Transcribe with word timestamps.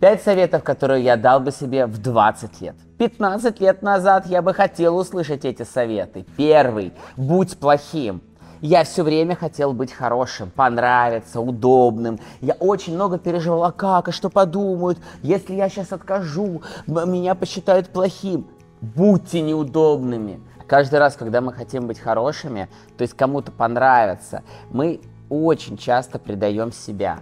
Пять 0.00 0.22
советов, 0.22 0.62
которые 0.62 1.02
я 1.02 1.16
дал 1.16 1.40
бы 1.40 1.50
себе 1.50 1.86
в 1.86 1.98
20 2.00 2.60
лет. 2.60 2.76
15 2.98 3.60
лет 3.60 3.82
назад 3.82 4.26
я 4.26 4.42
бы 4.42 4.54
хотел 4.54 4.96
услышать 4.96 5.44
эти 5.44 5.64
советы. 5.64 6.24
Первый. 6.36 6.92
Будь 7.16 7.58
плохим. 7.58 8.22
Я 8.60 8.84
все 8.84 9.02
время 9.02 9.34
хотел 9.34 9.72
быть 9.72 9.92
хорошим, 9.92 10.50
понравиться, 10.50 11.40
удобным. 11.40 12.20
Я 12.40 12.54
очень 12.54 12.94
много 12.94 13.18
переживал, 13.18 13.64
а 13.64 13.72
как, 13.72 14.08
а 14.08 14.12
что 14.12 14.30
подумают, 14.30 14.98
если 15.22 15.54
я 15.54 15.68
сейчас 15.68 15.92
откажу, 15.92 16.62
меня 16.86 17.34
посчитают 17.34 17.88
плохим. 17.88 18.46
Будьте 18.80 19.40
неудобными. 19.40 20.40
Каждый 20.68 21.00
раз, 21.00 21.16
когда 21.16 21.40
мы 21.40 21.52
хотим 21.52 21.88
быть 21.88 21.98
хорошими, 21.98 22.68
то 22.96 23.02
есть 23.02 23.14
кому-то 23.14 23.50
понравиться, 23.50 24.42
мы 24.70 25.00
очень 25.28 25.76
часто 25.76 26.20
предаем 26.20 26.70
себя. 26.70 27.18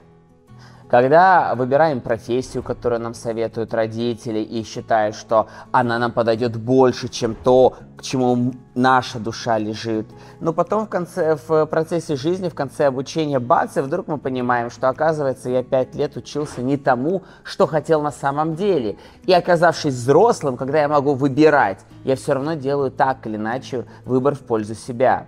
Когда 0.89 1.55
выбираем 1.57 2.01
профессию, 2.01 2.63
которую 2.63 3.01
нам 3.01 3.13
советуют 3.13 3.75
родители 3.75 4.39
и 4.39 4.63
считают, 4.63 5.17
что 5.17 5.49
она 5.73 5.99
нам 5.99 6.13
подойдет 6.13 6.57
больше, 6.57 7.09
чем 7.09 7.35
то, 7.35 7.75
к 7.97 8.03
чему 8.03 8.53
наша 8.75 9.19
душа 9.19 9.59
лежит. 9.59 10.07
Но 10.39 10.53
потом 10.53 10.87
в 10.87 10.89
конце, 10.89 11.37
в 11.49 11.67
процессе 11.67 12.15
жизни, 12.15 12.49
в 12.49 12.55
конце 12.55 12.87
обучения 12.87 13.41
бац, 13.41 13.77
и 13.77 13.81
вдруг 13.81 14.07
мы 14.07 14.19
понимаем, 14.19 14.71
что 14.71 14.89
оказывается 14.89 15.51
я 15.51 15.65
пять 15.65 15.97
лет 15.97 16.17
учился 16.17 16.63
не 16.63 16.77
тому, 16.77 17.23
что 17.43 17.67
хотел 17.67 18.01
на 18.01 18.13
самом 18.13 18.55
деле. 18.55 18.97
И 19.25 19.33
оказавшись 19.33 19.95
взрослым, 19.95 20.57
когда 20.57 20.81
я 20.81 20.89
могу 20.89 21.15
выбирать, 21.15 21.81
я 22.05 22.15
все 22.15 22.35
равно 22.35 22.55
делаю 22.55 22.93
так 22.93 23.27
или 23.27 23.37
иначе 23.37 23.87
выбор 24.05 24.37
в 24.37 24.41
пользу 24.41 24.77
себя 24.77 25.27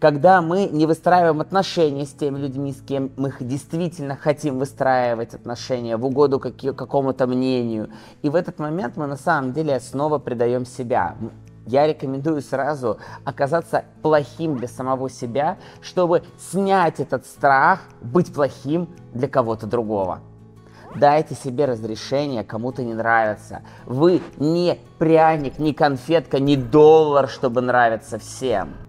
когда 0.00 0.40
мы 0.42 0.66
не 0.66 0.86
выстраиваем 0.86 1.40
отношения 1.40 2.06
с 2.06 2.12
теми 2.12 2.38
людьми, 2.38 2.72
с 2.72 2.80
кем 2.80 3.10
мы 3.16 3.32
действительно 3.40 4.16
хотим 4.16 4.58
выстраивать 4.58 5.34
отношения 5.34 5.96
в 5.96 6.06
угоду 6.06 6.38
какому-то 6.38 7.26
мнению. 7.26 7.90
И 8.22 8.28
в 8.28 8.34
этот 8.34 8.58
момент 8.58 8.96
мы 8.96 9.06
на 9.06 9.16
самом 9.16 9.52
деле 9.52 9.80
снова 9.80 10.18
предаем 10.18 10.64
себя. 10.64 11.16
Я 11.66 11.86
рекомендую 11.86 12.40
сразу 12.40 12.98
оказаться 13.24 13.84
плохим 14.00 14.56
для 14.56 14.68
самого 14.68 15.10
себя, 15.10 15.58
чтобы 15.82 16.22
снять 16.38 17.00
этот 17.00 17.26
страх 17.26 17.80
быть 18.00 18.32
плохим 18.32 18.88
для 19.12 19.28
кого-то 19.28 19.66
другого. 19.66 20.20
Дайте 20.94 21.34
себе 21.34 21.66
разрешение, 21.66 22.44
кому-то 22.44 22.82
не 22.82 22.94
нравится. 22.94 23.60
Вы 23.84 24.22
не 24.38 24.78
пряник, 24.98 25.58
не 25.58 25.74
конфетка, 25.74 26.40
не 26.40 26.56
доллар, 26.56 27.28
чтобы 27.28 27.60
нравиться 27.60 28.18
всем. 28.18 28.87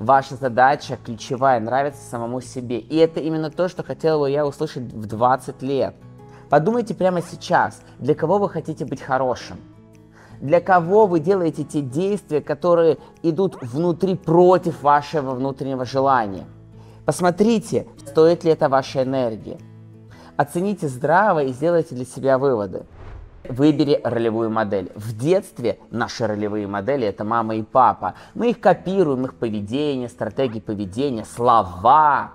Ваша 0.00 0.34
задача 0.34 0.96
ключевая, 0.96 1.60
нравится 1.60 2.00
самому 2.02 2.40
себе. 2.40 2.78
И 2.78 2.96
это 2.96 3.20
именно 3.20 3.50
то, 3.50 3.68
что 3.68 3.82
хотел 3.82 4.20
бы 4.20 4.30
я 4.30 4.46
услышать 4.46 4.84
в 4.84 5.04
20 5.06 5.60
лет. 5.60 5.94
Подумайте 6.48 6.94
прямо 6.94 7.20
сейчас, 7.20 7.82
для 7.98 8.14
кого 8.14 8.38
вы 8.38 8.48
хотите 8.48 8.86
быть 8.86 9.02
хорошим. 9.02 9.58
Для 10.40 10.62
кого 10.62 11.06
вы 11.06 11.20
делаете 11.20 11.64
те 11.64 11.82
действия, 11.82 12.40
которые 12.40 12.96
идут 13.22 13.60
внутри 13.60 14.16
против 14.16 14.82
вашего 14.82 15.32
внутреннего 15.34 15.84
желания. 15.84 16.46
Посмотрите, 17.04 17.86
стоит 18.06 18.42
ли 18.42 18.52
это 18.52 18.70
ваша 18.70 19.02
энергия. 19.02 19.58
Оцените 20.38 20.88
здраво 20.88 21.44
и 21.44 21.52
сделайте 21.52 21.94
для 21.94 22.06
себя 22.06 22.38
выводы. 22.38 22.86
Выбери 23.48 24.00
ролевую 24.04 24.50
модель. 24.50 24.92
В 24.94 25.16
детстве 25.16 25.78
наши 25.90 26.26
ролевые 26.26 26.66
модели 26.66 27.06
это 27.06 27.24
мама 27.24 27.56
и 27.56 27.62
папа. 27.62 28.14
Мы 28.34 28.50
их 28.50 28.60
копируем, 28.60 29.24
их 29.24 29.34
поведение, 29.34 30.08
стратегии 30.08 30.60
поведения, 30.60 31.24
слова. 31.24 32.32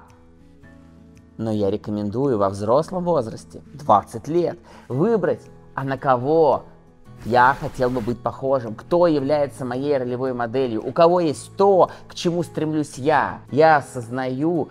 Но 1.38 1.52
я 1.52 1.70
рекомендую 1.70 2.38
во 2.38 2.50
взрослом 2.50 3.04
возрасте, 3.04 3.62
20 3.74 4.28
лет, 4.30 4.58
выбрать, 4.88 5.42
а 5.76 5.84
на 5.84 5.98
кого 5.98 6.64
я 7.26 7.56
хотел 7.60 7.90
бы 7.90 8.02
быть 8.02 8.20
похожим, 8.20 8.74
кто 8.74 9.06
является 9.08 9.64
моей 9.64 9.98
ролевой 9.98 10.34
моделью, 10.34 10.86
у 10.86 10.92
кого 10.92 11.20
есть 11.20 11.56
то, 11.56 11.92
к 12.08 12.16
чему 12.16 12.42
стремлюсь 12.44 12.98
я. 12.98 13.42
Я 13.52 13.78
осознаю, 13.78 14.70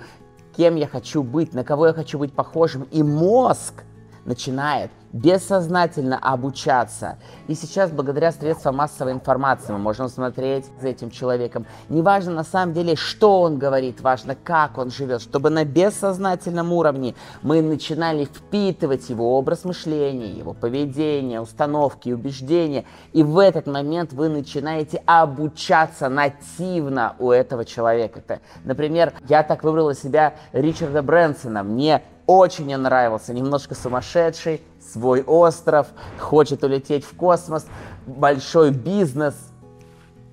кем 0.56 0.76
я 0.76 0.86
хочу 0.86 1.22
быть, 1.22 1.52
на 1.52 1.64
кого 1.64 1.86
я 1.86 1.92
хочу 1.92 2.18
быть 2.18 2.32
похожим, 2.32 2.86
и 2.90 3.02
мозг 3.02 3.84
начинает 4.24 4.90
бессознательно 5.14 6.18
обучаться. 6.18 7.18
И 7.46 7.54
сейчас, 7.54 7.90
благодаря 7.92 8.32
средствам 8.32 8.76
массовой 8.76 9.12
информации, 9.12 9.72
мы 9.72 9.78
можем 9.78 10.08
смотреть 10.08 10.66
за 10.80 10.88
этим 10.88 11.10
человеком. 11.10 11.66
Неважно 11.88 12.32
на 12.32 12.42
самом 12.42 12.74
деле, 12.74 12.96
что 12.96 13.42
он 13.42 13.56
говорит, 13.56 14.00
важно, 14.00 14.34
как 14.34 14.76
он 14.76 14.90
живет, 14.90 15.22
чтобы 15.22 15.50
на 15.50 15.64
бессознательном 15.64 16.72
уровне 16.72 17.14
мы 17.42 17.62
начинали 17.62 18.24
впитывать 18.24 19.08
его 19.08 19.38
образ 19.38 19.64
мышления, 19.64 20.32
его 20.32 20.52
поведение, 20.52 21.40
установки, 21.40 22.10
убеждения. 22.10 22.84
И 23.12 23.22
в 23.22 23.38
этот 23.38 23.68
момент 23.68 24.12
вы 24.12 24.28
начинаете 24.28 25.00
обучаться 25.06 26.08
нативно 26.08 27.14
у 27.20 27.30
этого 27.30 27.64
человека. 27.64 28.18
Это, 28.18 28.40
например, 28.64 29.12
я 29.28 29.44
так 29.44 29.62
выбрала 29.62 29.94
себя 29.94 30.34
Ричарда 30.52 31.02
Брэнсона. 31.02 31.62
Мне 31.62 32.02
очень 32.26 32.64
мне 32.64 32.76
нравился, 32.76 33.34
немножко 33.34 33.74
сумасшедший, 33.74 34.62
свой 34.92 35.22
остров, 35.22 35.88
хочет 36.18 36.64
улететь 36.64 37.04
в 37.04 37.16
космос, 37.16 37.66
большой 38.06 38.70
бизнес. 38.70 39.34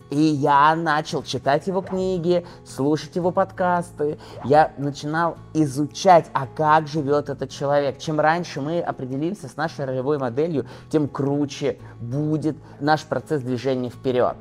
И 0.10 0.20
я 0.20 0.76
начал 0.76 1.24
читать 1.24 1.68
его 1.68 1.82
книги, 1.82 2.46
слушать 2.66 3.16
его 3.16 3.32
подкасты. 3.32 4.20
Я 4.44 4.74
начинал 4.78 5.38
изучать, 5.54 6.30
а 6.34 6.48
как 6.48 6.88
живет 6.88 7.30
этот 7.30 7.50
человек. 7.50 7.98
Чем 7.98 8.20
раньше 8.20 8.60
мы 8.60 8.82
определимся 8.82 9.48
с 9.48 9.56
нашей 9.56 9.86
ролевой 9.86 10.18
моделью, 10.18 10.68
тем 10.90 11.08
круче 11.08 11.80
будет 12.02 12.58
наш 12.82 13.06
процесс 13.06 13.42
движения 13.42 13.90
вперед. 13.90 14.36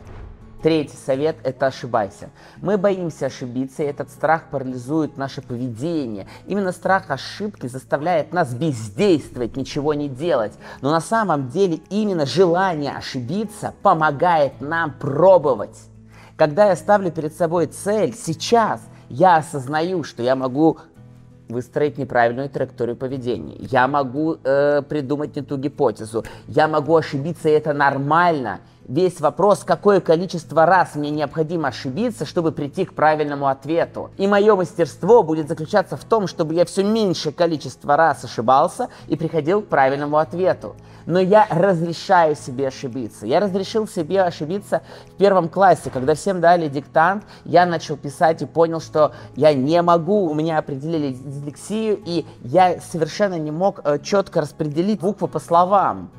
Третий 0.63 0.97
совет– 0.97 1.37
это 1.43 1.69
ошибайся. 1.69 2.29
Мы 2.61 2.77
боимся 2.77 3.27
ошибиться, 3.27 3.83
и 3.83 3.87
этот 3.87 4.11
страх 4.11 4.45
парализует 4.51 5.17
наше 5.17 5.41
поведение. 5.41 6.27
Именно 6.47 6.73
страх 6.73 7.11
ошибки 7.11 7.67
заставляет 7.67 8.35
нас 8.35 8.53
бездействовать, 8.53 9.57
ничего 9.57 9.95
не 9.95 10.09
делать. 10.09 10.53
Но 10.83 10.91
на 10.91 11.01
самом 11.01 11.49
деле 11.49 11.81
именно 11.89 12.27
желание 12.27 12.93
ошибиться 12.93 13.73
помогает 13.83 14.61
нам 14.61 14.93
пробовать. 14.93 15.79
Когда 16.37 16.69
я 16.69 16.77
ставлю 16.77 17.11
перед 17.11 17.35
собой 17.35 17.67
цель 17.67 18.15
сейчас, 18.15 18.83
я 19.09 19.37
осознаю, 19.37 20.05
что 20.05 20.23
я 20.23 20.37
могу 20.37 20.79
выстроить 21.49 21.97
неправильную 21.97 22.51
траекторию 22.51 22.97
поведения. 22.97 23.57
Я 23.59 23.89
могу 23.89 24.37
э, 24.45 24.83
придумать 24.83 25.35
не 25.37 25.43
ту 25.43 25.57
гипотезу. 25.57 26.25
Я 26.47 26.69
могу 26.69 26.97
ошибиться, 26.97 27.49
и 27.49 27.53
это 27.53 27.73
нормально 27.73 28.61
весь 28.91 29.21
вопрос, 29.21 29.63
какое 29.65 30.01
количество 30.01 30.67
раз 30.67 30.97
мне 30.97 31.11
необходимо 31.11 31.69
ошибиться, 31.69 32.27
чтобы 32.27 32.51
прийти 32.51 32.85
к 32.85 32.93
правильному 32.93 33.47
ответу. 33.47 34.11
И 34.19 34.27
мое 34.27 34.57
мастерство 34.57 35.23
будет 35.23 35.49
заключаться 35.49 35.97
в 35.97 36.05
том, 36.05 36.27
чтобы 36.27 36.55
я 36.55 36.65
все 36.65 36.83
меньшее 36.83 37.33
количество 37.33 37.97
раз 37.97 38.25
ошибался 38.25 38.89
и 39.07 39.15
приходил 39.15 39.63
к 39.63 39.69
правильному 39.69 40.19
ответу. 40.19 40.75
Но 41.07 41.21
я 41.21 41.47
разрешаю 41.51 42.35
себе 42.35 42.69
ошибиться. 42.69 43.27
Я 43.27 43.39
разрешил 43.39 43.87
себе 43.87 44.23
ошибиться 44.23 44.83
в 45.07 45.13
первом 45.13 45.49
классе, 45.49 45.91
когда 45.91 46.15
всем 46.15 46.41
дали 46.41 46.69
диктант, 46.69 47.25
я 47.45 47.67
начал 47.67 47.97
писать 47.97 48.43
и 48.43 48.47
понял, 48.47 48.81
что 48.81 49.13
я 49.37 49.55
не 49.55 49.81
могу, 49.83 50.29
у 50.29 50.35
меня 50.35 50.59
определили 50.59 51.13
дислексию, 51.13 52.01
и 52.05 52.27
я 52.43 52.81
совершенно 52.81 53.39
не 53.39 53.53
мог 53.53 53.81
э, 53.85 53.99
четко 54.03 54.41
распределить 54.41 55.01
буквы 55.01 55.29
по 55.29 55.39
словам. 55.39 56.11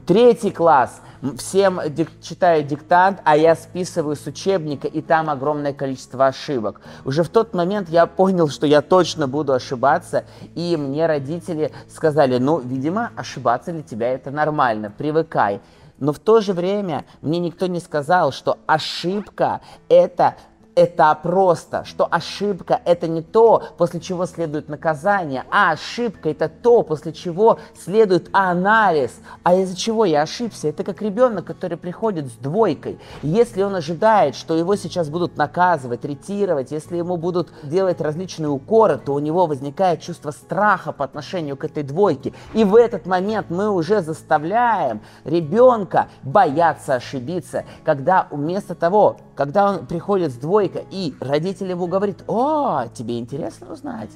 Третий 0.00 0.50
класс– 0.50 1.00
всем 1.38 1.80
дик, 1.90 2.10
читаю 2.20 2.64
диктант, 2.64 3.20
а 3.22 3.36
я 3.36 3.54
списываю 3.54 4.16
с 4.16 4.26
учебника, 4.26 4.88
и 4.88 5.00
там 5.00 5.30
огромное 5.30 5.72
количество 5.72 6.26
ошибок. 6.26 6.80
Уже 7.04 7.22
в 7.22 7.28
тот 7.28 7.54
момент 7.54 7.88
я 7.88 8.06
понял, 8.06 8.48
что 8.48 8.66
я 8.66 8.82
точно 8.82 9.28
буду 9.28 9.52
ошибаться, 9.52 10.24
и 10.56 10.76
мне 10.76 11.06
родители 11.06 11.70
сказали, 11.88 12.38
ну, 12.38 12.58
видимо, 12.58 13.12
ошибаться 13.14 13.70
для 13.70 13.82
тебя 13.82 14.08
это 14.08 14.32
нормально, 14.32 14.90
привыкай. 14.90 15.60
Но 16.00 16.12
в 16.12 16.18
то 16.18 16.40
же 16.40 16.54
время 16.54 17.04
мне 17.22 17.38
никто 17.38 17.68
не 17.68 17.78
сказал, 17.78 18.32
что 18.32 18.58
ошибка– 18.66 19.60
это 19.88 20.34
это 20.74 21.16
просто, 21.22 21.84
что 21.84 22.06
ошибка 22.10 22.80
это 22.84 23.06
не 23.06 23.22
то, 23.22 23.62
после 23.76 24.00
чего 24.00 24.26
следует 24.26 24.68
наказание, 24.68 25.44
а 25.50 25.72
ошибка 25.72 26.30
это 26.30 26.48
то, 26.48 26.82
после 26.82 27.12
чего 27.12 27.58
следует 27.78 28.28
анализ. 28.32 29.12
А 29.42 29.54
из-за 29.54 29.76
чего 29.76 30.04
я 30.04 30.22
ошибся? 30.22 30.68
Это 30.68 30.84
как 30.84 31.02
ребенок, 31.02 31.44
который 31.44 31.76
приходит 31.76 32.26
с 32.26 32.32
двойкой. 32.32 32.98
Если 33.22 33.62
он 33.62 33.74
ожидает, 33.74 34.34
что 34.34 34.54
его 34.56 34.76
сейчас 34.76 35.08
будут 35.08 35.36
наказывать, 35.36 36.04
ретировать, 36.04 36.72
если 36.72 36.96
ему 36.96 37.16
будут 37.16 37.52
делать 37.62 38.00
различные 38.00 38.48
укоры, 38.48 38.98
то 38.98 39.14
у 39.14 39.18
него 39.18 39.46
возникает 39.46 40.00
чувство 40.00 40.30
страха 40.30 40.92
по 40.92 41.04
отношению 41.04 41.56
к 41.56 41.64
этой 41.64 41.82
двойке. 41.82 42.32
И 42.52 42.64
в 42.64 42.74
этот 42.76 43.06
момент 43.06 43.46
мы 43.50 43.70
уже 43.70 44.02
заставляем 44.02 45.00
ребенка 45.24 46.08
бояться 46.22 46.94
ошибиться, 46.94 47.64
когда 47.84 48.26
вместо 48.30 48.74
того, 48.74 49.18
когда 49.34 49.70
он 49.70 49.86
приходит 49.86 50.32
с 50.32 50.36
двойкой, 50.36 50.63
и 50.90 51.14
родитель 51.20 51.70
ему 51.70 51.86
говорит, 51.86 52.24
о, 52.26 52.86
тебе 52.94 53.18
интересно 53.18 53.72
узнать, 53.72 54.10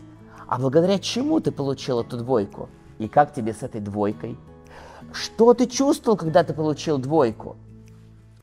а 0.47 0.59
благодаря 0.59 0.99
чему 0.99 1.41
ты 1.41 1.53
получил 1.53 2.01
эту 2.01 2.17
двойку? 2.19 2.69
И 2.99 3.09
как 3.09 3.33
тебе 3.33 3.53
с 3.53 3.63
этой 3.63 3.81
двойкой? 3.81 4.37
Что 5.13 5.55
ты 5.55 5.67
чувствовал, 5.67 6.17
когда 6.17 6.45
ты 6.45 6.53
получил 6.53 6.99
двойку? 6.99 7.57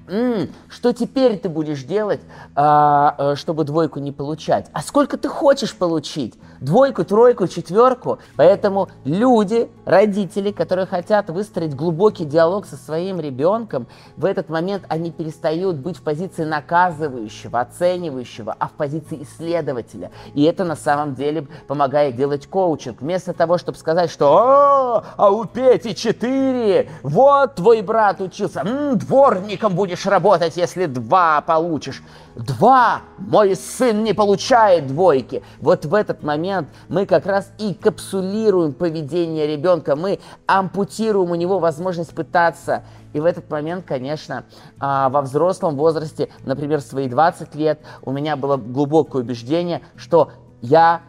М-м, 0.07 0.49
что 0.69 0.93
теперь 0.93 1.37
ты 1.39 1.49
будешь 1.49 1.83
делать, 1.83 2.21
а, 2.55 3.15
а, 3.17 3.35
чтобы 3.35 3.63
двойку 3.63 3.99
не 3.99 4.11
получать? 4.11 4.69
А 4.71 4.81
сколько 4.81 5.17
ты 5.17 5.27
хочешь 5.29 5.75
получить? 5.75 6.35
Двойку, 6.61 7.03
тройку, 7.03 7.47
четверку? 7.47 8.19
Поэтому 8.35 8.89
люди, 9.03 9.69
родители, 9.85 10.51
которые 10.51 10.85
хотят 10.85 11.29
выстроить 11.29 11.75
глубокий 11.75 12.25
диалог 12.25 12.67
со 12.67 12.75
своим 12.77 13.19
ребенком, 13.19 13.87
в 14.15 14.25
этот 14.25 14.49
момент 14.49 14.83
они 14.89 15.11
перестают 15.11 15.77
быть 15.77 15.97
в 15.97 16.03
позиции 16.03 16.43
наказывающего, 16.43 17.59
оценивающего, 17.59 18.55
а 18.57 18.67
в 18.67 18.73
позиции 18.73 19.23
исследователя. 19.23 20.11
И 20.35 20.43
это 20.43 20.63
на 20.65 20.75
самом 20.75 21.15
деле 21.15 21.47
помогает 21.67 22.15
делать 22.15 22.47
коучинг. 22.47 23.01
Вместо 23.01 23.33
того, 23.33 23.57
чтобы 23.57 23.77
сказать, 23.77 24.11
что 24.11 24.37
«А, 24.37 25.03
а 25.17 25.31
у 25.31 25.45
Пети 25.45 25.95
четыре, 25.95 26.89
вот 27.01 27.55
твой 27.55 27.81
брат 27.81 28.21
учился, 28.21 28.61
м-м, 28.61 28.97
дворником 28.99 29.73
будешь 29.75 29.94
будешь 29.95 30.05
работать, 30.05 30.57
если 30.57 30.85
два 30.85 31.41
получишь. 31.41 32.03
Два! 32.35 33.01
Мой 33.17 33.55
сын 33.55 34.03
не 34.03 34.13
получает 34.13 34.87
двойки. 34.87 35.41
Вот 35.61 35.85
в 35.85 35.93
этот 35.93 36.21
момент 36.21 36.67
мы 36.89 37.05
как 37.05 37.25
раз 37.25 37.51
и 37.57 37.73
капсулируем 37.73 38.73
поведение 38.73 39.47
ребенка, 39.47 39.95
мы 39.95 40.19
ампутируем 40.47 41.31
у 41.31 41.35
него 41.35 41.59
возможность 41.59 42.13
пытаться. 42.13 42.83
И 43.13 43.19
в 43.21 43.25
этот 43.25 43.49
момент, 43.49 43.85
конечно, 43.87 44.43
а, 44.79 45.07
во 45.09 45.21
взрослом 45.21 45.77
возрасте, 45.77 46.27
например, 46.43 46.81
в 46.81 46.83
свои 46.83 47.07
20 47.07 47.55
лет, 47.55 47.79
у 48.01 48.11
меня 48.11 48.35
было 48.35 48.57
глубокое 48.57 49.21
убеждение, 49.21 49.81
что 49.95 50.31
я 50.61 51.01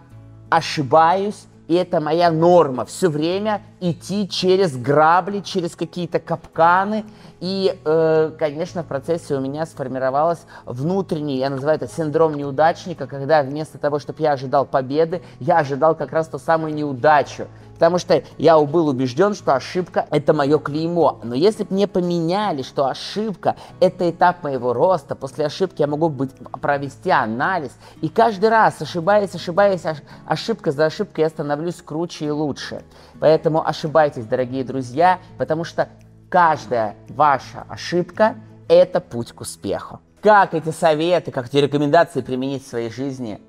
ошибаюсь, 0.48 1.46
и 1.66 1.74
это 1.74 2.00
моя 2.00 2.30
норма, 2.30 2.84
все 2.84 3.08
время 3.08 3.62
идти 3.80 4.28
через 4.28 4.76
грабли, 4.76 5.40
через 5.40 5.76
какие-то 5.76 6.18
капканы. 6.18 7.04
И, 7.40 7.78
э, 7.84 8.32
конечно, 8.38 8.82
в 8.82 8.86
процессе 8.86 9.34
у 9.34 9.40
меня 9.40 9.66
сформировалось 9.66 10.40
внутренний, 10.64 11.36
я 11.36 11.50
называю 11.50 11.76
это 11.76 11.86
синдром 11.86 12.34
неудачника, 12.34 13.06
когда 13.06 13.42
вместо 13.42 13.78
того, 13.78 13.98
чтобы 13.98 14.22
я 14.22 14.32
ожидал 14.32 14.64
победы, 14.64 15.22
я 15.40 15.58
ожидал 15.58 15.94
как 15.94 16.12
раз 16.12 16.28
ту 16.28 16.38
самую 16.38 16.74
неудачу. 16.74 17.46
Потому 17.76 17.98
что 17.98 18.22
я 18.38 18.58
был 18.58 18.88
убежден, 18.88 19.34
что 19.34 19.54
ошибка– 19.54 20.06
это 20.10 20.32
мое 20.32 20.58
клеймо. 20.58 21.20
Но 21.22 21.34
если 21.34 21.64
бы 21.64 21.74
мне 21.74 21.86
поменяли, 21.86 22.62
что 22.62 22.86
ошибка– 22.86 23.56
это 23.80 24.08
этап 24.08 24.42
моего 24.42 24.72
роста, 24.72 25.14
после 25.14 25.44
ошибки 25.44 25.82
я 25.82 25.86
могу 25.86 26.08
быть, 26.08 26.30
провести 26.62 27.10
анализ, 27.10 27.72
и 28.00 28.08
каждый 28.08 28.48
раз, 28.48 28.80
ошибаясь, 28.80 29.34
ошибаясь, 29.34 29.82
ошибка 30.24 30.72
за 30.72 30.86
ошибкой, 30.86 31.24
я 31.24 31.28
становлюсь 31.28 31.82
круче 31.84 32.24
и 32.24 32.30
лучше. 32.30 32.82
Поэтому 33.20 33.65
ошибайтесь, 33.66 34.24
дорогие 34.24 34.64
друзья, 34.64 35.18
потому 35.38 35.64
что 35.64 35.88
каждая 36.28 36.96
ваша 37.08 37.64
ошибка– 37.68 38.36
это 38.68 39.00
путь 39.00 39.32
к 39.32 39.40
успеху. 39.40 40.00
Как 40.22 40.54
эти 40.54 40.70
советы, 40.70 41.30
как 41.30 41.46
эти 41.46 41.58
рекомендации 41.58 42.20
применить 42.20 42.64
в 42.64 42.68
своей 42.68 42.90
жизни, 42.90 43.40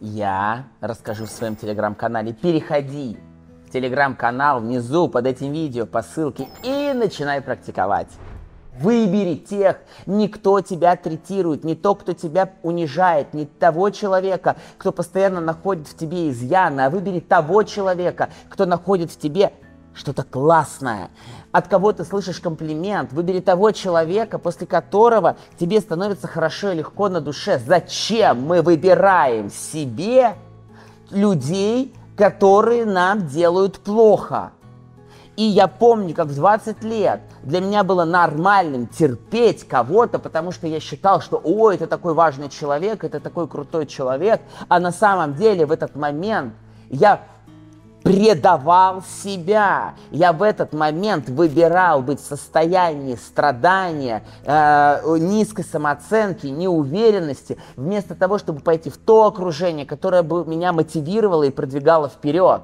я 0.00 0.66
расскажу 0.80 1.26
в 1.26 1.30
своем 1.30 1.56
телеграм-канале. 1.56 2.32
Переходи 2.32 3.16
телеграм-канал 3.72 4.60
внизу 4.60 5.08
под 5.08 5.26
этим 5.26 5.52
видео 5.52 5.86
по 5.86 6.02
ссылке 6.02 6.48
и 6.62 6.92
начинай 6.94 7.40
практиковать. 7.40 8.08
Выбери 8.80 9.36
тех, 9.36 9.78
никто 10.06 10.60
тебя 10.60 10.96
третирует, 10.96 11.62
не 11.62 11.76
то, 11.76 11.94
кто 11.94 12.12
тебя 12.12 12.52
унижает, 12.62 13.32
не 13.32 13.46
того 13.46 13.90
человека, 13.90 14.56
кто 14.78 14.90
постоянно 14.90 15.40
находит 15.40 15.86
в 15.86 15.96
тебе 15.96 16.30
изъяны, 16.30 16.80
а 16.80 16.90
выбери 16.90 17.20
того 17.20 17.62
человека, 17.62 18.30
кто 18.48 18.66
находит 18.66 19.12
в 19.12 19.18
тебе 19.18 19.52
что-то 19.94 20.24
классное, 20.24 21.10
от 21.52 21.68
кого 21.68 21.92
ты 21.92 22.04
слышишь 22.04 22.40
комплимент. 22.40 23.12
Выбери 23.12 23.38
того 23.38 23.70
человека, 23.70 24.38
после 24.40 24.66
которого 24.66 25.36
тебе 25.56 25.80
становится 25.80 26.26
хорошо 26.26 26.72
и 26.72 26.76
легко 26.76 27.08
на 27.08 27.20
душе. 27.20 27.60
Зачем 27.64 28.42
мы 28.42 28.60
выбираем 28.60 29.50
себе 29.50 30.34
людей, 31.10 31.94
которые 32.16 32.84
нам 32.84 33.28
делают 33.28 33.78
плохо. 33.78 34.50
И 35.36 35.42
я 35.42 35.66
помню, 35.66 36.14
как 36.14 36.28
в 36.28 36.34
20 36.34 36.84
лет 36.84 37.20
для 37.42 37.60
меня 37.60 37.82
было 37.82 38.04
нормальным 38.04 38.86
терпеть 38.86 39.66
кого-то, 39.66 40.18
потому 40.18 40.52
что 40.52 40.66
я 40.66 40.78
считал, 40.78 41.20
что 41.20 41.40
ой, 41.42 41.74
это 41.74 41.86
такой 41.86 42.14
важный 42.14 42.48
человек, 42.48 43.02
это 43.02 43.18
такой 43.20 43.48
крутой 43.48 43.86
человек. 43.86 44.40
А 44.68 44.78
на 44.78 44.92
самом 44.92 45.34
деле 45.34 45.66
в 45.66 45.72
этот 45.72 45.96
момент 45.96 46.54
я 46.88 47.22
предавал 48.04 49.02
себя. 49.24 49.94
Я 50.10 50.32
в 50.32 50.42
этот 50.42 50.74
момент 50.74 51.28
выбирал 51.28 52.02
быть 52.02 52.20
в 52.20 52.24
состоянии 52.24 53.16
страдания, 53.16 54.22
э, 54.44 55.16
низкой 55.18 55.64
самооценки, 55.64 56.46
неуверенности, 56.46 57.58
вместо 57.76 58.14
того, 58.14 58.38
чтобы 58.38 58.60
пойти 58.60 58.90
в 58.90 58.98
то 58.98 59.24
окружение, 59.24 59.86
которое 59.86 60.22
бы 60.22 60.44
меня 60.44 60.72
мотивировало 60.72 61.44
и 61.44 61.50
продвигало 61.50 62.08
вперед. 62.08 62.60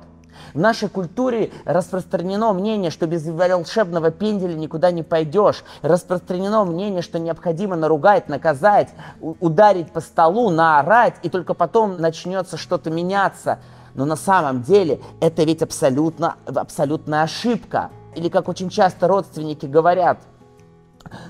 В 0.54 0.58
нашей 0.58 0.88
культуре 0.88 1.50
распространено 1.64 2.52
мнение, 2.52 2.90
что 2.90 3.06
без 3.06 3.26
волшебного 3.26 4.10
пенделя 4.10 4.54
никуда 4.54 4.90
не 4.90 5.02
пойдешь. 5.02 5.64
Распространено 5.82 6.64
мнение, 6.64 7.02
что 7.02 7.18
необходимо 7.18 7.76
наругать, 7.76 8.28
наказать, 8.28 8.88
ударить 9.20 9.92
по 9.92 10.00
столу, 10.00 10.50
наорать, 10.50 11.14
и 11.22 11.28
только 11.28 11.54
потом 11.54 11.98
начнется 11.98 12.56
что-то 12.56 12.90
меняться. 12.90 13.58
Но 13.94 14.04
на 14.04 14.16
самом 14.16 14.62
деле 14.62 15.00
это 15.20 15.42
ведь 15.44 15.62
абсолютно, 15.62 16.36
абсолютная 16.46 17.22
ошибка. 17.22 17.90
Или 18.14 18.28
как 18.28 18.48
очень 18.48 18.70
часто 18.70 19.06
родственники 19.08 19.66
говорят, 19.66 20.18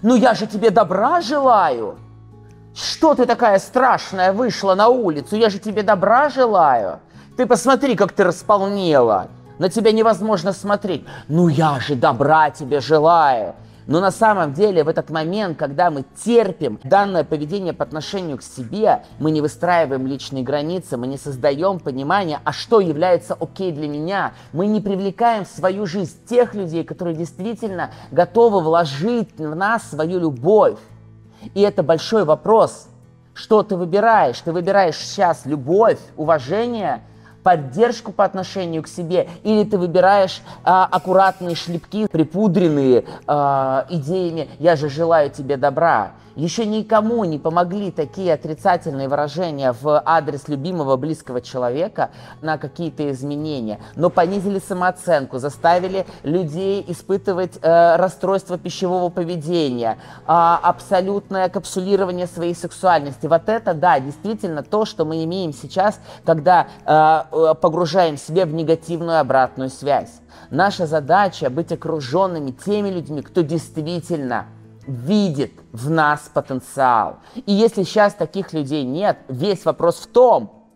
ну 0.02 0.14
я 0.14 0.34
же 0.34 0.46
тебе 0.46 0.70
добра 0.70 1.20
желаю. 1.20 1.98
Что 2.74 3.14
ты 3.14 3.26
такая 3.26 3.58
страшная 3.58 4.32
вышла 4.32 4.74
на 4.74 4.88
улицу? 4.88 5.36
Я 5.36 5.50
же 5.50 5.58
тебе 5.58 5.82
добра 5.82 6.30
желаю. 6.30 7.00
Ты 7.40 7.46
посмотри, 7.46 7.96
как 7.96 8.12
ты 8.12 8.22
располнела. 8.22 9.28
На 9.58 9.70
тебя 9.70 9.92
невозможно 9.92 10.52
смотреть. 10.52 11.06
Ну 11.26 11.48
я 11.48 11.80
же 11.80 11.94
добра 11.94 12.50
тебе 12.50 12.80
желаю. 12.80 13.54
Но 13.86 13.98
на 14.00 14.10
самом 14.10 14.52
деле 14.52 14.84
в 14.84 14.88
этот 14.88 15.08
момент, 15.08 15.56
когда 15.58 15.90
мы 15.90 16.04
терпим 16.22 16.78
данное 16.84 17.24
поведение 17.24 17.72
по 17.72 17.82
отношению 17.82 18.36
к 18.36 18.42
себе, 18.42 19.04
мы 19.18 19.30
не 19.30 19.40
выстраиваем 19.40 20.06
личные 20.06 20.44
границы, 20.44 20.98
мы 20.98 21.06
не 21.06 21.16
создаем 21.16 21.78
понимание, 21.78 22.40
а 22.44 22.52
что 22.52 22.78
является 22.78 23.32
окей 23.32 23.72
для 23.72 23.88
меня. 23.88 24.34
Мы 24.52 24.66
не 24.66 24.82
привлекаем 24.82 25.46
в 25.46 25.48
свою 25.48 25.86
жизнь 25.86 26.18
тех 26.28 26.52
людей, 26.54 26.84
которые 26.84 27.16
действительно 27.16 27.90
готовы 28.10 28.60
вложить 28.60 29.38
в 29.38 29.56
нас 29.56 29.88
свою 29.88 30.20
любовь. 30.20 30.78
И 31.54 31.62
это 31.62 31.82
большой 31.82 32.26
вопрос. 32.26 32.88
Что 33.32 33.62
ты 33.62 33.76
выбираешь? 33.76 34.38
Ты 34.40 34.52
выбираешь 34.52 34.98
сейчас 34.98 35.46
любовь, 35.46 35.98
уважение 36.18 37.00
поддержку 37.42 38.12
по 38.12 38.24
отношению 38.24 38.82
к 38.82 38.88
себе, 38.88 39.28
или 39.42 39.64
ты 39.64 39.78
выбираешь 39.78 40.42
а, 40.64 40.86
аккуратные 40.90 41.56
шлепки, 41.56 42.06
припудренные 42.06 43.04
а, 43.26 43.86
идеями 43.88 44.48
«я 44.58 44.76
же 44.76 44.88
желаю 44.88 45.30
тебе 45.30 45.56
добра». 45.56 46.12
Еще 46.40 46.64
никому 46.64 47.22
не 47.26 47.38
помогли 47.38 47.90
такие 47.90 48.32
отрицательные 48.32 49.10
выражения 49.10 49.74
в 49.78 50.02
адрес 50.06 50.48
любимого 50.48 50.96
близкого 50.96 51.42
человека 51.42 52.12
на 52.40 52.56
какие-то 52.56 53.10
изменения, 53.10 53.78
но 53.94 54.08
понизили 54.08 54.58
самооценку, 54.58 55.36
заставили 55.36 56.06
людей 56.22 56.82
испытывать 56.88 57.58
э, 57.60 57.96
расстройство 57.96 58.56
пищевого 58.56 59.10
поведения, 59.10 59.98
э, 60.20 60.22
абсолютное 60.26 61.50
капсулирование 61.50 62.26
своей 62.26 62.54
сексуальности. 62.54 63.26
Вот 63.26 63.50
это, 63.50 63.74
да, 63.74 64.00
действительно 64.00 64.62
то, 64.62 64.86
что 64.86 65.04
мы 65.04 65.22
имеем 65.24 65.52
сейчас, 65.52 66.00
когда 66.24 66.68
э, 66.86 67.54
погружаем 67.60 68.16
себя 68.16 68.46
в 68.46 68.54
негативную 68.54 69.20
обратную 69.20 69.68
связь. 69.68 70.22
Наша 70.50 70.86
задача 70.86 71.50
быть 71.50 71.70
окруженными 71.70 72.52
теми 72.52 72.88
людьми, 72.88 73.20
кто 73.20 73.42
действительно 73.42 74.46
видит 74.86 75.52
в 75.72 75.90
нас 75.90 76.30
потенциал. 76.32 77.18
И 77.34 77.52
если 77.52 77.82
сейчас 77.82 78.14
таких 78.14 78.52
людей 78.52 78.84
нет, 78.84 79.18
весь 79.28 79.64
вопрос 79.64 79.96
в 79.96 80.06
том, 80.06 80.66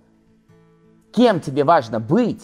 кем 1.12 1.40
тебе 1.40 1.64
важно 1.64 2.00
быть, 2.00 2.42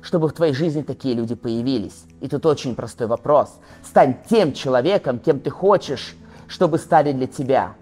чтобы 0.00 0.28
в 0.28 0.32
твоей 0.32 0.52
жизни 0.52 0.82
такие 0.82 1.14
люди 1.14 1.34
появились. 1.34 2.04
И 2.20 2.28
тут 2.28 2.44
очень 2.46 2.74
простой 2.74 3.06
вопрос. 3.06 3.60
Стань 3.84 4.16
тем 4.28 4.52
человеком, 4.52 5.18
кем 5.18 5.40
ты 5.40 5.50
хочешь, 5.50 6.16
чтобы 6.48 6.78
стали 6.78 7.12
для 7.12 7.26
тебя. 7.26 7.74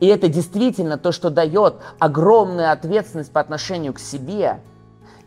И 0.00 0.06
это 0.06 0.28
действительно 0.28 0.96
то, 0.96 1.12
что 1.12 1.30
дает 1.30 1.76
огромную 1.98 2.70
ответственность 2.70 3.32
по 3.32 3.40
отношению 3.40 3.92
к 3.92 3.98
себе– 3.98 4.60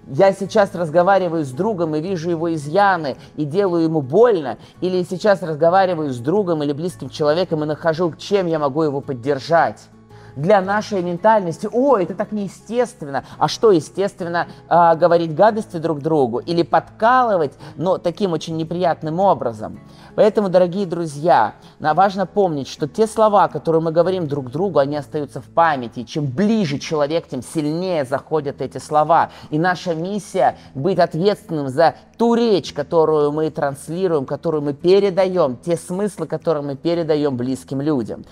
я 0.10 0.32
сейчас 0.32 0.74
разговариваю 0.74 1.44
с 1.44 1.52
другом 1.52 1.96
и 1.96 2.02
вижу 2.02 2.30
его 2.30 2.54
изъяны 2.54 3.18
и 3.36 3.46
делаю 3.46 3.84
ему 3.84 4.02
больно, 4.02 4.58
или 4.82 5.04
сейчас 5.04 5.42
разговариваю 5.42 6.12
с 6.12 6.18
другом 6.18 6.64
или 6.64 6.72
близким 6.72 7.10
человеком 7.10 7.64
и 7.64 7.68
нахожу, 7.68 8.14
чем 8.18 8.48
я 8.48 8.60
могу 8.60 8.84
его 8.84 9.02
поддержать. 9.02 9.90
Для 10.38 10.62
нашей 10.62 11.02
ментальности, 11.02 11.68
о, 11.72 11.98
это 11.98 12.14
так 12.14 12.32
неестественно. 12.32 13.26
А 13.38 13.48
что 13.48 13.72
естественно, 13.72 14.48
э, 14.70 14.96
говорить 14.96 15.36
гадости 15.36 15.78
друг 15.78 16.00
другу 16.00 16.40
или 16.40 16.64
подкалывать, 16.64 17.54
но 17.76 17.98
таким 17.98 18.34
очень 18.34 18.56
неприятным 18.56 19.20
образом. 19.20 19.80
Поэтому, 20.16 20.50
дорогие 20.50 20.86
друзья, 20.86 21.54
нам 21.80 21.96
важно 21.96 22.26
помнить, 22.26 22.68
что 22.68 22.88
те 22.88 23.06
слова, 23.06 23.48
которые 23.48 23.82
мы 23.82 23.92
говорим 23.92 24.28
друг 24.28 24.50
другу, 24.50 24.80
они 24.80 24.96
остаются 24.96 25.42
в 25.42 25.46
памяти. 25.46 26.04
чем 26.04 26.26
ближе 26.26 26.80
человек, 26.80 27.28
тем 27.28 27.42
сильнее 27.44 28.06
заходят 28.06 28.62
эти 28.62 28.78
слова. 28.78 29.30
И 29.50 29.60
наша 29.60 29.94
миссия 29.94 30.58
быть 30.74 31.00
ответственным 31.00 31.70
за 31.70 31.96
ту 32.18 32.34
речь, 32.34 32.74
которую 32.74 33.32
мы 33.32 33.50
транслируем, 33.50 34.26
которую 34.26 34.64
мы 34.64 34.74
передаем, 34.74 35.58
те 35.58 35.78
смыслы, 35.78 36.28
которые 36.28 36.64
мы 36.64 36.76
передаем 36.76 37.38
близким 37.38 37.82
людям. 37.82 38.26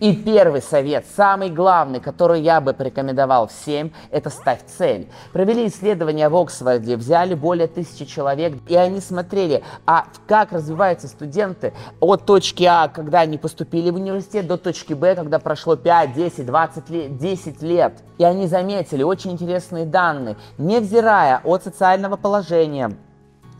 И 0.00 0.14
первый 0.14 0.62
совет, 0.62 1.04
самый 1.16 1.50
главный, 1.50 2.00
который 2.00 2.40
я 2.40 2.60
бы 2.60 2.72
порекомендовал 2.72 3.48
всем, 3.48 3.92
это 4.10 4.30
ставь 4.30 4.60
цель. 4.66 5.08
Провели 5.32 5.66
исследования 5.66 6.28
в 6.28 6.36
Оксфорде, 6.36 6.96
взяли 6.96 7.34
более 7.34 7.68
тысячи 7.68 8.04
человек, 8.04 8.54
и 8.68 8.74
они 8.76 9.00
смотрели, 9.00 9.62
а 9.86 10.04
как 10.26 10.52
развиваются 10.52 11.08
студенты 11.08 11.72
от 12.00 12.24
точки 12.24 12.64
А, 12.64 12.88
когда 12.88 13.20
они 13.20 13.38
поступили 13.38 13.90
в 13.90 13.96
университет, 13.96 14.46
до 14.46 14.56
точки 14.56 14.94
Б, 14.94 15.14
когда 15.14 15.38
прошло 15.38 15.76
5, 15.76 16.14
10, 16.14 16.46
20 16.46 16.90
лет, 16.90 17.16
10 17.16 17.62
лет. 17.62 17.92
И 18.18 18.24
они 18.24 18.46
заметили 18.46 19.02
очень 19.02 19.32
интересные 19.32 19.86
данные, 19.86 20.36
невзирая 20.58 21.40
от 21.44 21.64
социального 21.64 22.16
положения, 22.16 22.92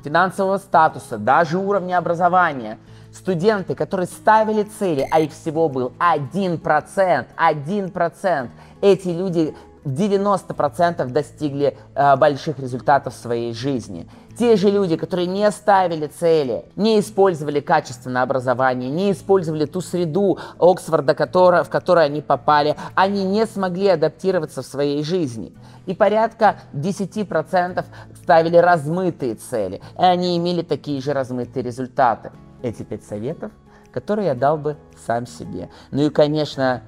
финансового 0.02 0.58
статуса, 0.58 1.18
даже 1.18 1.58
уровня 1.58 1.98
образования– 1.98 2.78
Студенты, 3.14 3.76
которые 3.76 4.06
ставили 4.06 4.64
цели, 4.64 5.06
а 5.08 5.20
их 5.20 5.32
всего 5.32 5.68
был 5.68 5.92
1%, 6.00 7.26
1%, 7.36 8.48
эти 8.82 9.08
люди 9.08 9.54
в 9.84 9.92
90% 9.92 11.06
достигли 11.10 11.76
э, 11.94 12.16
больших 12.16 12.58
результатов 12.58 13.14
в 13.14 13.16
своей 13.16 13.54
жизни. 13.54 14.08
Те 14.36 14.56
же 14.56 14.68
люди, 14.68 14.96
которые 14.96 15.28
не 15.28 15.48
ставили 15.52 16.08
цели, 16.08 16.64
не 16.74 16.98
использовали 16.98 17.60
качественное 17.60 18.22
образование, 18.22 18.90
не 18.90 19.12
использовали 19.12 19.66
ту 19.66 19.80
среду 19.80 20.38
Оксфорда, 20.58 21.14
которая, 21.14 21.62
в 21.62 21.70
которую 21.70 22.06
они 22.06 22.20
попали, 22.20 22.74
они 22.96 23.22
не 23.22 23.46
смогли 23.46 23.88
адаптироваться 23.88 24.62
в 24.62 24.66
своей 24.66 25.04
жизни. 25.04 25.52
И 25.86 25.94
порядка 25.94 26.56
10% 26.72 27.84
ставили 28.22 28.56
размытые 28.56 29.36
цели, 29.36 29.80
и 29.96 30.02
они 30.02 30.36
имели 30.36 30.62
такие 30.62 31.00
же 31.00 31.12
размытые 31.12 31.62
результаты 31.62 32.32
эти 32.64 32.82
пять 32.82 33.04
советов, 33.04 33.52
которые 33.92 34.28
я 34.28 34.34
дал 34.34 34.56
бы 34.56 34.76
сам 35.06 35.26
себе. 35.26 35.70
Ну 35.90 36.02
и, 36.02 36.10
конечно, 36.10 36.82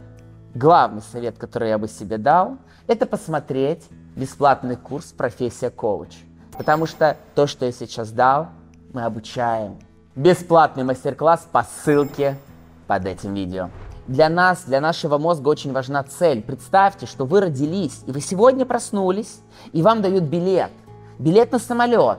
главный 0.55 1.03
совет, 1.03 1.39
который 1.39 1.69
я 1.69 1.79
бы 1.79 1.87
себе 1.87 2.19
дал, 2.19 2.57
это 2.87 3.07
посмотреть 3.07 3.85
бесплатный 4.17 4.77
курс 4.77 5.13
«Профессия 5.13 5.71
коуч». 5.71 6.17
Потому 6.57 6.87
что 6.87 7.17
то, 7.35 7.47
что 7.47 7.67
я 7.67 7.73
сейчас 7.73 8.11
дал, 8.11 8.49
мы 8.93 9.05
обучаем. 9.05 9.79
Бесплатный 10.15 10.85
мастер-класс 10.85 11.47
по 11.53 11.63
ссылке 11.65 12.39
под 12.87 13.05
этим 13.05 13.35
видео. 13.35 13.69
Для 14.07 14.31
нас, 14.31 14.65
для 14.65 14.81
нашего 14.81 15.19
мозга 15.19 15.49
очень 15.49 15.73
важна 15.73 16.03
цель. 16.05 16.41
Представьте, 16.41 17.05
что 17.05 17.27
вы 17.27 17.43
родились, 17.43 18.03
и 18.07 18.13
вы 18.13 18.21
сегодня 18.21 18.65
проснулись, 18.65 19.41
и 19.73 19.83
вам 19.83 20.01
дают 20.01 20.25
билет. 20.25 20.71
Билет 21.19 21.53
на 21.53 21.59
самолет. 21.59 22.19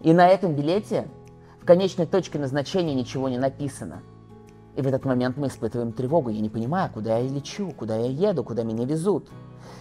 И 0.00 0.14
на 0.14 0.28
этом 0.28 0.54
билете 0.54 1.08
в 1.60 1.64
конечной 1.64 2.06
точке 2.06 2.38
назначения 2.38 2.94
ничего 2.94 3.28
не 3.28 3.38
написано. 3.38 4.02
И 4.76 4.82
в 4.82 4.86
этот 4.86 5.04
момент 5.04 5.36
мы 5.36 5.48
испытываем 5.48 5.92
тревогу. 5.92 6.30
Я 6.30 6.40
не 6.40 6.48
понимаю, 6.48 6.90
куда 6.92 7.18
я 7.18 7.28
лечу, 7.28 7.72
куда 7.76 7.96
я 7.96 8.06
еду, 8.30 8.44
куда 8.44 8.62
меня 8.62 8.86
везут. 8.86 9.28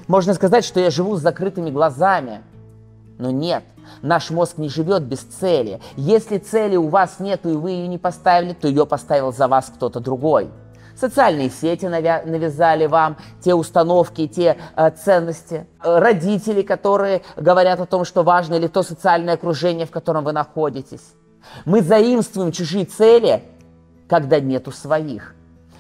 Можно 0.08 0.34
сказать, 0.34 0.66
что 0.66 0.80
я 0.80 0.90
живу 0.90 1.16
с 1.16 1.22
закрытыми 1.22 1.70
глазами. 1.70 2.42
Но 3.18 3.32
нет, 3.32 3.64
наш 4.02 4.30
мозг 4.30 4.58
не 4.58 4.70
живет 4.70 5.04
без 5.04 5.20
цели. 5.20 5.80
Если 5.96 6.38
цели 6.38 6.76
у 6.76 6.88
вас 6.88 7.20
нет 7.20 7.46
и 7.46 7.50
вы 7.50 7.72
ее 7.72 7.88
не 7.88 7.98
поставили, 7.98 8.54
то 8.54 8.68
ее 8.68 8.86
поставил 8.86 9.32
за 9.32 9.48
вас 9.48 9.72
кто-то 9.74 10.00
другой. 10.00 10.50
Социальные 10.96 11.50
сети 11.50 11.86
навязали 11.86 12.86
вам 12.86 13.18
те 13.42 13.54
установки, 13.54 14.28
те 14.28 14.58
э, 14.76 14.92
ценности. 14.92 15.66
Родители, 15.82 16.62
которые 16.62 17.22
говорят 17.38 17.80
о 17.80 17.86
том, 17.86 18.04
что 18.04 18.24
важно, 18.24 18.56
или 18.56 18.68
то 18.68 18.84
социальное 18.84 19.36
окружение, 19.36 19.86
в 19.86 19.92
котором 19.92 20.26
вы 20.26 20.34
находитесь. 20.34 21.14
Мы 21.66 21.82
заимствуем 21.82 22.52
чужие 22.52 22.86
цели, 22.86 23.44
когда 24.08 24.40
нету 24.40 24.72
своих. 24.72 25.36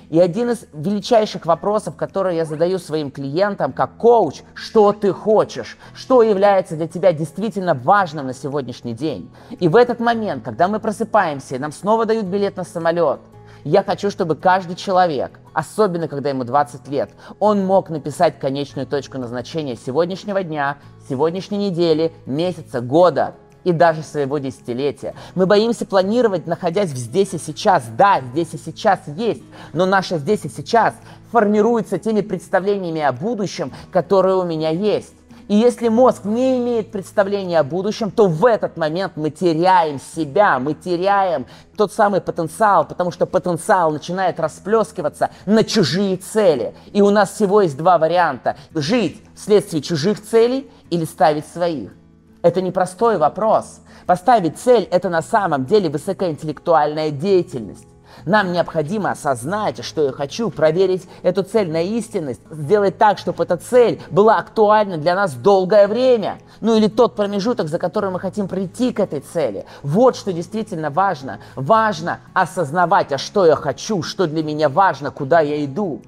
И 0.09 0.19
один 0.19 0.49
из 0.49 0.65
величайших 0.73 1.45
вопросов, 1.45 1.95
который 1.95 2.35
я 2.35 2.43
задаю 2.43 2.79
своим 2.79 3.11
клиентам 3.11 3.71
как 3.71 3.97
коуч, 3.97 4.41
что 4.55 4.91
ты 4.91 5.13
хочешь, 5.13 5.77
что 5.93 6.23
является 6.23 6.75
для 6.75 6.87
тебя 6.87 7.13
действительно 7.13 7.75
важным 7.75 8.25
на 8.25 8.33
сегодняшний 8.33 8.93
день. 8.93 9.29
И 9.59 9.67
в 9.67 9.75
этот 9.75 9.99
момент, 9.99 10.43
когда 10.43 10.67
мы 10.67 10.79
просыпаемся, 10.79 11.55
и 11.55 11.59
нам 11.59 11.71
снова 11.71 12.07
дают 12.07 12.25
билет 12.25 12.57
на 12.57 12.63
самолет, 12.63 13.19
я 13.63 13.83
хочу, 13.83 14.09
чтобы 14.09 14.35
каждый 14.35 14.75
человек, 14.75 15.39
особенно 15.53 16.07
когда 16.07 16.29
ему 16.29 16.43
20 16.43 16.87
лет, 16.87 17.11
он 17.39 17.65
мог 17.65 17.89
написать 17.89 18.39
конечную 18.39 18.87
точку 18.87 19.19
назначения 19.19 19.75
сегодняшнего 19.75 20.41
дня, 20.43 20.77
сегодняшней 21.07 21.69
недели, 21.69 22.11
месяца, 22.25 22.81
года– 22.81 23.35
и 23.63 23.71
даже 23.71 24.03
своего 24.03 24.37
десятилетия. 24.37 25.15
Мы 25.35 25.45
боимся 25.45 25.85
планировать, 25.85 26.47
находясь 26.47 26.91
в 26.91 26.97
здесь 26.97 27.33
и 27.33 27.37
сейчас. 27.37 27.83
Да, 27.97 28.21
здесь 28.31 28.53
и 28.53 28.57
сейчас 28.57 28.99
есть, 29.07 29.43
но 29.73 29.85
наше 29.85 30.17
здесь 30.17 30.45
и 30.45 30.49
сейчас 30.49 30.93
формируется 31.31 31.97
теми 31.97 32.21
представлениями 32.21 33.01
о 33.01 33.11
будущем, 33.11 33.71
которые 33.91 34.35
у 34.35 34.43
меня 34.43 34.69
есть. 34.69 35.13
И 35.49 35.55
если 35.55 35.87
мозг 35.87 36.25
не 36.25 36.59
имеет 36.59 36.91
представления 36.91 37.59
о 37.59 37.63
будущем, 37.63 38.11
то 38.11 38.27
в 38.27 38.45
этот 38.45 38.77
момент 38.77 39.13
мы 39.15 39.31
теряем 39.31 39.99
себя, 40.15 40.59
мы 40.59 40.75
теряем 40.75 41.47
тот 41.75 41.91
самый 41.91 42.21
потенциал, 42.21 42.85
потому 42.85 43.09
что 43.09 43.25
потенциал 43.25 43.91
начинает 43.91 44.39
расплескиваться 44.39 45.31
на 45.47 45.63
чужие 45.63 46.17
цели. 46.17 46.75
И 46.93 47.01
у 47.01 47.09
нас 47.09 47.31
всего 47.31 47.61
есть 47.61 47.77
два 47.77 47.97
варианта. 47.97 48.57
Жить 48.75 49.23
вследствие 49.35 49.81
чужих 49.81 50.23
целей 50.23 50.69
или 50.91 51.03
ставить 51.03 51.47
своих. 51.47 51.98
Это 52.41 52.61
непростой 52.61 53.17
вопрос. 53.17 53.81
Поставить 54.05 54.57
цель– 54.57 54.83
это 54.91 55.09
на 55.09 55.21
самом 55.21 55.65
деле 55.65 55.89
высокоинтеллектуальная 55.89 57.11
деятельность. 57.11 57.85
Нам 58.25 58.51
необходимо 58.51 59.11
осознать, 59.11 59.83
что 59.83 60.03
я 60.03 60.11
хочу, 60.11 60.49
проверить 60.49 61.07
эту 61.21 61.43
цель 61.43 61.71
на 61.71 61.81
истинность, 61.81 62.41
сделать 62.49 62.97
так, 62.97 63.17
чтобы 63.17 63.43
эта 63.43 63.57
цель 63.57 64.01
была 64.09 64.37
актуальна 64.37 64.97
для 64.97 65.15
нас 65.15 65.33
долгое 65.33 65.87
время. 65.87 66.39
Ну 66.59 66.75
или 66.75 66.87
тот 66.87 67.15
промежуток, 67.15 67.67
за 67.67 67.77
который 67.77 68.09
мы 68.09 68.19
хотим 68.19 68.47
прийти 68.47 68.91
к 68.91 68.99
этой 68.99 69.19
цели. 69.19 69.65
Вот 69.83 70.15
что 70.15 70.33
действительно 70.33 70.89
важно. 70.89 71.39
Важно 71.55 72.19
осознавать, 72.33 73.11
а 73.11 73.17
что 73.17 73.45
я 73.45 73.55
хочу, 73.55 74.01
что 74.01 74.27
для 74.27 74.43
меня 74.43 74.69
важно, 74.69 75.11
куда 75.11 75.41
я 75.41 75.63
иду. 75.63 76.01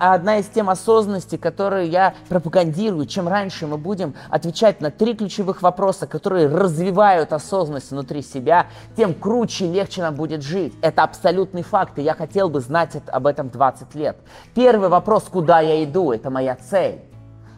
А 0.00 0.14
одна 0.14 0.38
из 0.38 0.46
тем 0.46 0.70
осознанности, 0.70 1.36
которую 1.36 1.90
я 1.90 2.14
пропагандирую, 2.30 3.04
чем 3.04 3.28
раньше 3.28 3.66
мы 3.66 3.76
будем 3.76 4.14
отвечать 4.30 4.80
на 4.80 4.90
три 4.90 5.14
ключевых 5.14 5.60
вопроса, 5.60 6.06
которые 6.06 6.48
развивают 6.48 7.34
осознанность 7.34 7.90
внутри 7.90 8.22
себя, 8.22 8.68
тем 8.96 9.12
круче 9.12 9.66
и 9.66 9.70
легче 9.70 10.00
нам 10.00 10.14
будет 10.14 10.42
жить. 10.42 10.72
Это 10.80 11.02
абсолютный 11.02 11.62
факт, 11.62 11.98
и 11.98 12.02
я 12.02 12.14
хотел 12.14 12.48
бы 12.48 12.60
знать 12.60 12.96
об 13.08 13.26
этом 13.26 13.50
20 13.50 13.94
лет. 13.94 14.16
Первый 14.54 14.88
вопрос, 14.88 15.24
куда 15.24 15.60
я 15.60 15.84
иду, 15.84 16.12
это 16.12 16.30
моя 16.30 16.56
цель. 16.56 17.02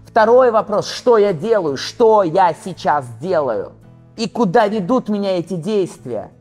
Второй 0.05 0.51
вопрос, 0.51 0.89
что 0.89 1.19
я 1.19 1.33
делаю, 1.33 1.77
что 1.77 2.25
я 2.25 2.55
сейчас 2.55 3.07
делаю, 3.21 3.71
и 4.17 4.29
куда 4.29 4.67
ведут 4.67 5.09
меня 5.09 5.39
эти 5.39 5.55
действия. 5.55 6.33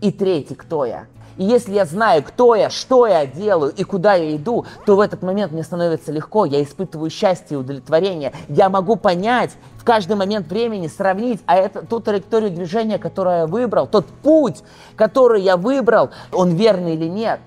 И 0.00 0.10
третий, 0.10 0.56
кто 0.56 0.84
я. 0.84 1.06
И 1.38 1.44
если 1.44 1.74
я 1.74 1.84
знаю, 1.84 2.22
кто 2.22 2.54
я, 2.54 2.70
что 2.70 3.06
я 3.06 3.26
делаю 3.26 3.72
и 3.76 3.84
куда 3.84 4.14
я 4.14 4.36
иду, 4.36 4.64
то 4.86 4.96
в 4.96 5.00
этот 5.00 5.22
момент 5.22 5.52
мне 5.52 5.62
становится 5.62 6.12
легко, 6.12 6.44
я 6.44 6.62
испытываю 6.62 7.10
счастье 7.10 7.56
и 7.56 7.60
удовлетворение. 7.60 8.32
Я 8.48 8.68
могу 8.68 8.96
понять 8.96 9.52
в 9.76 9.84
каждый 9.84 10.16
момент 10.16 10.48
времени, 10.48 10.88
сравнить, 10.88 11.40
а 11.46 11.56
это 11.56 11.84
ту 11.84 12.00
траекторию 12.00 12.50
движения, 12.50 12.98
которую 12.98 13.38
я 13.38 13.46
выбрал, 13.46 13.86
тот 13.86 14.06
путь, 14.06 14.62
который 14.96 15.42
я 15.42 15.56
выбрал, 15.56 16.10
он 16.32 16.54
верный 16.54 16.94
или 16.94 17.06
нет. 17.06 17.40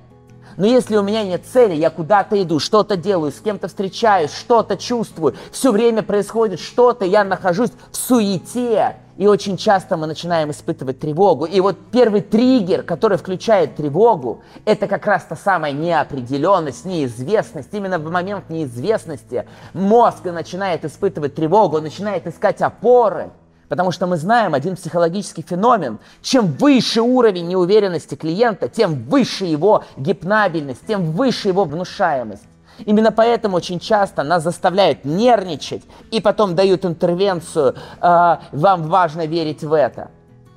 Но 0.57 0.65
если 0.65 0.97
у 0.97 1.01
меня 1.01 1.23
нет 1.23 1.43
цели, 1.45 1.73
я 1.73 1.89
куда-то 1.89 2.41
иду, 2.41 2.59
что-то 2.59 2.97
делаю, 2.97 3.31
с 3.31 3.39
кем-то 3.39 3.69
встречаюсь, 3.69 4.33
что-то 4.33 4.75
чувствую, 4.75 5.35
все 5.51 5.71
время 5.71 6.03
происходит 6.03 6.59
что-то, 6.59 7.05
я 7.05 7.23
нахожусь 7.23 7.71
в 7.91 7.95
суете, 7.95 8.97
и 9.19 9.27
очень 9.27 9.57
часто 9.57 9.97
мы 9.97 10.07
начинаем 10.07 10.49
испытывать 10.49 11.01
тревогу. 11.01 11.43
И 11.43 11.59
вот 11.59 11.75
первый 11.91 12.21
триггер, 12.21 12.83
который 12.83 13.17
включает 13.17 13.75
тревогу, 13.75 14.41
это 14.63 14.87
как 14.87 15.05
раз 15.05 15.25
та 15.25 15.35
самая 15.35 15.73
неопределенность, 15.73 16.85
неизвестность. 16.85 17.67
Именно 17.73 17.99
в 17.99 18.09
момент 18.09 18.49
неизвестности 18.49 19.45
мозг 19.73 20.23
начинает 20.23 20.85
испытывать 20.85 21.35
тревогу, 21.35 21.81
начинает 21.81 22.27
искать 22.27 22.61
опоры. 22.61 23.31
Потому 23.67 23.91
что 23.91 24.07
мы 24.07 24.15
знаем 24.15 24.53
один 24.53 24.77
психологический 24.77 25.41
феномен. 25.41 25.99
Чем 26.21 26.53
выше 26.53 27.01
уровень 27.01 27.49
неуверенности 27.49 28.15
клиента, 28.15 28.69
тем 28.69 29.03
выше 29.03 29.43
его 29.43 29.83
гипнабельность, 29.97 30.87
тем 30.87 31.11
выше 31.11 31.49
его 31.49 31.65
внушаемость. 31.65 32.48
Именно 32.85 33.11
поэтому 33.11 33.57
очень 33.57 33.79
часто 33.79 34.23
нас 34.23 34.43
заставляют 34.43 35.05
нервничать 35.05 35.83
и 36.11 36.21
потом 36.21 36.55
дают 36.55 36.85
интервенцию, 36.85 37.75
э, 38.01 38.37
вам 38.51 38.83
важно 38.83 39.25
верить 39.25 39.63
в 39.63 39.73
это. 39.73 40.11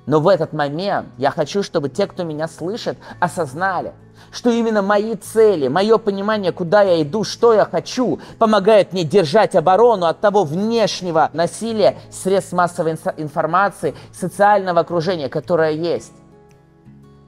Но 0.06 0.20
в 0.20 0.28
этот 0.28 0.52
момент 0.52 1.08
я 1.18 1.30
хочу, 1.30 1.62
чтобы 1.62 1.88
те, 1.88 2.06
кто 2.06 2.24
меня 2.24 2.48
слышит, 2.48 2.98
осознали, 3.20 3.92
что 4.32 4.50
именно 4.50 4.82
мои 4.82 5.14
цели, 5.14 5.68
мое 5.68 5.98
понимание, 5.98 6.52
куда 6.52 6.82
я 6.82 7.02
иду, 7.02 7.22
что 7.22 7.52
я 7.54 7.64
хочу, 7.64 8.18
помогают 8.38 8.92
мне 8.92 9.04
держать 9.04 9.54
оборону 9.54 10.06
от 10.06 10.20
того 10.20 10.44
внешнего 10.44 11.30
насилия, 11.32 11.98
средств 12.10 12.52
массовой 12.52 12.96
информации, 13.16 13.94
социального 14.12 14.80
окружения, 14.80 15.28
которое 15.28 15.72
есть. 15.72 16.12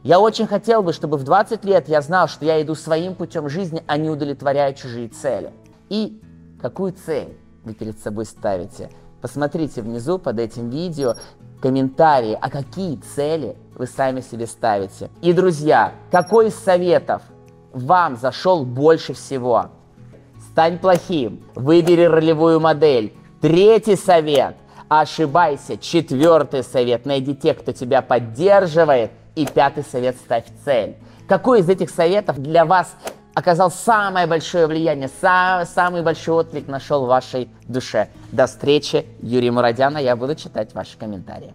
Я 0.04 0.20
очень 0.20 0.46
хотел 0.46 0.82
бы, 0.82 0.92
чтобы 0.92 1.16
в 1.16 1.25
20 1.25 1.64
лет 1.64 1.88
я 1.88 2.02
знал, 2.02 2.28
что 2.28 2.44
я 2.44 2.61
иду 2.61 2.75
своим 2.75 3.14
путем 3.14 3.49
жизни, 3.49 3.82
а 3.87 3.96
не 3.96 4.11
удовлетворяю 4.11 4.75
чужие 4.75 5.08
цели. 5.08 5.50
И 5.88 6.20
какую 6.61 6.92
цель 6.92 7.38
вы 7.64 7.73
перед 7.73 7.99
собой 7.99 8.26
ставите? 8.26 8.90
Посмотрите 9.23 9.80
внизу 9.80 10.18
под 10.18 10.40
этим 10.40 10.68
видео 10.68 11.14
комментарии, 11.62 12.37
а 12.38 12.50
какие 12.50 12.96
цели 12.96 13.56
вы 13.76 13.87
сами 13.87 14.20
себе 14.20 14.46
ставите. 14.46 15.08
И, 15.23 15.32
друзья, 15.32 15.94
какой 16.11 16.49
из 16.49 16.54
советов 16.54 17.23
вам 17.73 18.18
зашел 18.18 18.66
больше 18.66 19.14
всего? 19.14 19.70
Стань 20.50 20.78
плохим, 20.78 21.42
выбери 21.54 22.02
ролевую 22.02 22.61
модель. 22.61 23.14
Третий 23.40 23.96
совет– 23.96 24.56
ошибайся. 24.88 25.78
Четвертый 25.78 26.62
совет– 26.62 27.04
найди 27.06 27.34
тех, 27.34 27.61
кто 27.61 27.73
тебя 27.73 28.02
поддерживает– 28.02 29.11
и 29.34 29.46
пятый 29.46 29.84
совет– 29.84 30.16
ставь 30.24 30.44
цель. 30.64 30.96
Какой 31.28 31.60
из 31.60 31.68
этих 31.68 31.90
советов 31.90 32.38
для 32.38 32.64
вас 32.64 32.94
оказал 33.34 33.70
самое 33.70 34.26
большое 34.26 34.66
влияние, 34.66 35.10
сам, 35.20 35.66
самый 35.66 36.02
большой 36.02 36.34
отклик 36.36 36.68
нашел 36.68 37.04
в 37.04 37.08
вашей 37.08 37.48
душе? 37.66 38.08
До 38.32 38.46
встречи, 38.46 39.06
Юрий 39.20 39.50
Мурадяна, 39.50 39.98
я 39.98 40.16
буду 40.16 40.34
читать 40.34 40.74
ваши 40.74 40.98
комментарии. 40.98 41.54